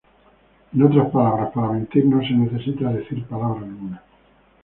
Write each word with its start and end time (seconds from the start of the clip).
En 0.73 0.81
otras 0.81 1.11
palabras, 1.11 1.51
para 1.53 1.73
mentir 1.73 2.05
no 2.07 2.23
se 2.23 2.33
necesita 2.33 2.91
decir 2.91 3.23
palabra 3.27 3.59
alguna. 3.67 4.01